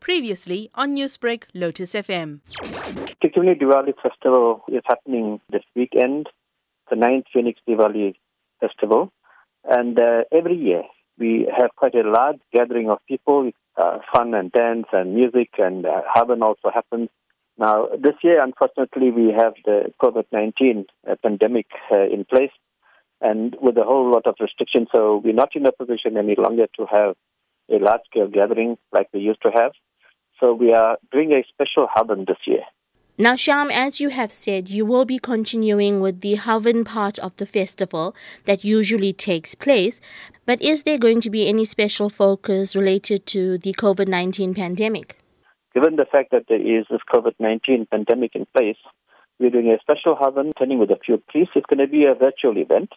Previously 0.00 0.70
on 0.74 0.96
Newsbreak, 0.96 1.44
Lotus 1.54 1.92
FM. 1.92 2.40
Particularly 3.06 3.58
Diwali 3.58 3.94
festival 4.02 4.62
is 4.68 4.82
happening 4.86 5.40
this 5.50 5.62
weekend, 5.76 6.28
the 6.90 6.96
ninth 6.96 7.26
Phoenix 7.32 7.60
Diwali 7.68 8.14
festival. 8.60 9.12
And 9.64 9.98
uh, 9.98 10.24
every 10.32 10.56
year 10.56 10.82
we 11.18 11.46
have 11.56 11.70
quite 11.76 11.94
a 11.94 12.08
large 12.08 12.40
gathering 12.52 12.90
of 12.90 12.98
people, 13.06 13.50
uh, 13.76 13.98
fun 14.12 14.34
and 14.34 14.50
dance 14.50 14.86
and 14.92 15.14
music 15.14 15.50
and 15.58 15.86
uh, 15.86 16.02
also 16.16 16.70
happens. 16.72 17.08
Now, 17.58 17.88
this 17.88 18.14
year, 18.22 18.42
unfortunately, 18.42 19.10
we 19.10 19.34
have 19.36 19.52
the 19.66 19.92
COVID-19 20.02 20.86
uh, 21.08 21.14
pandemic 21.22 21.66
uh, 21.92 22.04
in 22.04 22.24
place 22.24 22.52
and 23.20 23.54
with 23.60 23.76
a 23.76 23.84
whole 23.84 24.10
lot 24.10 24.26
of 24.26 24.36
restrictions. 24.40 24.88
So 24.94 25.20
we're 25.22 25.34
not 25.34 25.54
in 25.54 25.66
a 25.66 25.72
position 25.72 26.16
any 26.16 26.36
longer 26.36 26.66
to 26.78 26.86
have 26.90 27.16
a 27.70 27.78
large-scale 27.78 28.28
gathering 28.28 28.76
like 28.92 29.08
we 29.12 29.20
used 29.20 29.42
to 29.42 29.50
have. 29.50 29.72
So 30.38 30.54
we 30.54 30.72
are 30.72 30.98
doing 31.12 31.32
a 31.32 31.44
special 31.48 31.86
Havan 31.94 32.26
this 32.26 32.38
year. 32.46 32.64
Now, 33.18 33.36
Sham, 33.36 33.70
as 33.70 34.00
you 34.00 34.08
have 34.08 34.32
said, 34.32 34.70
you 34.70 34.86
will 34.86 35.04
be 35.04 35.18
continuing 35.18 36.00
with 36.00 36.20
the 36.20 36.36
Havan 36.36 36.86
part 36.86 37.18
of 37.18 37.36
the 37.36 37.44
festival 37.44 38.16
that 38.46 38.64
usually 38.64 39.12
takes 39.12 39.54
place. 39.54 40.00
But 40.46 40.62
is 40.62 40.84
there 40.84 40.96
going 40.96 41.20
to 41.20 41.28
be 41.28 41.46
any 41.46 41.66
special 41.66 42.08
focus 42.08 42.74
related 42.74 43.26
to 43.26 43.58
the 43.58 43.74
COVID 43.74 44.08
19 44.08 44.54
pandemic? 44.54 45.18
Given 45.74 45.96
the 45.96 46.06
fact 46.10 46.30
that 46.30 46.46
there 46.48 46.60
is 46.60 46.86
this 46.90 47.02
COVID 47.12 47.34
19 47.38 47.88
pandemic 47.90 48.34
in 48.34 48.46
place, 48.56 48.78
we're 49.38 49.50
doing 49.50 49.70
a 49.70 49.78
special 49.80 50.16
Havan, 50.16 50.52
turning 50.58 50.78
with 50.78 50.90
a 50.90 50.98
few 51.04 51.22
priests. 51.28 51.52
It's 51.54 51.66
going 51.66 51.86
to 51.86 51.92
be 51.92 52.06
a 52.06 52.14
virtual 52.14 52.56
event. 52.56 52.90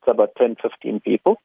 It's 0.00 0.10
about 0.10 0.30
10, 0.38 0.56
15 0.62 1.00
people. 1.00 1.36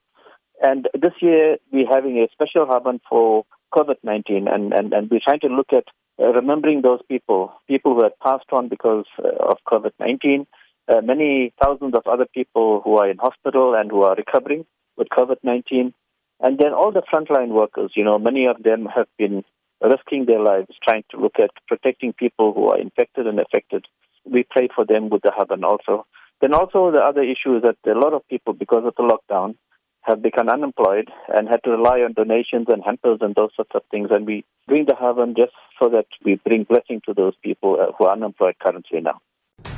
And 0.62 0.88
this 0.94 1.14
year, 1.22 1.58
we're 1.72 1.90
having 1.90 2.20
a 2.20 2.32
special 2.32 2.68
Havan 2.68 3.00
for 3.10 3.46
COVID 3.74 3.96
19, 4.04 4.48
and, 4.48 4.74
and, 4.74 4.94
and 4.94 5.10
we're 5.10 5.20
trying 5.24 5.40
to 5.40 5.48
look 5.48 5.74
at 5.74 5.86
uh, 6.22 6.32
remembering 6.34 6.82
those 6.82 7.00
people, 7.08 7.54
people 7.68 7.96
who 7.96 8.04
had 8.04 8.20
passed 8.24 8.46
on 8.52 8.70
because 8.70 9.06
uh, 9.18 9.30
of 9.50 9.58
COVID 9.68 9.92
19, 10.00 10.46
uh, 10.88 11.02
many 11.02 11.52
thousands 11.64 11.96
of 11.96 12.04
other 12.06 12.28
people 12.32 12.82
who 12.84 12.98
are 12.98 13.10
in 13.10 13.18
hospital 13.18 13.74
and 13.74 13.90
who 13.90 14.04
are 14.04 14.16
recovering 14.16 14.66
with 14.98 15.08
COVID 15.10 15.38
19, 15.42 15.94
and 16.42 16.60
then 16.60 16.74
all 16.74 16.92
the 16.92 17.02
frontline 17.12 17.50
workers, 17.50 17.92
you 17.96 18.04
know, 18.04 18.20
many 18.20 18.46
of 18.46 18.62
them 18.62 18.86
have 18.86 19.08
been 19.18 19.44
risking 19.82 20.26
their 20.26 20.42
lives 20.42 20.70
trying 20.84 21.04
to 21.10 21.18
look 21.18 21.40
at 21.40 21.50
protecting 21.68 22.14
people 22.14 22.54
who 22.54 22.68
are 22.68 22.80
infected 22.80 23.26
and 23.26 23.40
affected. 23.40 23.86
We 24.26 24.46
pray 24.48 24.70
for 24.76 24.86
them 24.86 25.10
with 25.10 25.24
the 25.24 25.32
Havan 25.32 25.64
also. 25.64 26.06
Then 26.40 26.54
also 26.54 26.92
the 26.92 27.00
other 27.00 27.24
issue 27.24 27.58
is 27.58 27.64
that 27.64 27.78
a 27.90 27.98
lot 27.98 28.14
of 28.14 28.28
people, 28.28 28.54
because 28.54 28.84
of 28.86 28.94
the 28.96 29.04
lockdown, 29.04 29.56
have 30.04 30.22
become 30.22 30.50
unemployed 30.50 31.10
and 31.28 31.48
had 31.48 31.64
to 31.64 31.72
rely 31.72 32.00
on 32.00 32.14
donations 32.14 32.68
and 32.70 32.84
hampers 32.84 33.20
and 33.22 33.36
those 33.36 33.52
sorts 33.56 33.72
of 33.76 33.84
things. 33.92 34.10
And 34.12 34.26
we 34.26 34.44
bring 34.68 34.86
the 34.86 34.94
Havan 34.94 35.36
just 35.36 35.54
so 35.82 35.90
that 35.90 36.08
we 36.26 36.36
bring 36.36 36.64
blessing 36.64 37.02
to 37.06 37.14
those 37.14 37.34
people 37.44 37.78
uh, 37.80 37.92
who 37.98 38.06
are 38.06 38.14
unemployed 38.14 38.56
currently 38.60 39.02
now. 39.02 39.22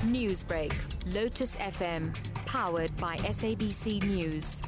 Newsbreak, 0.05 0.73
Lotus 1.13 1.55
FM, 1.57 2.15
powered 2.45 2.95
by 2.97 3.17
SABC 3.17 4.03
News. 4.03 4.61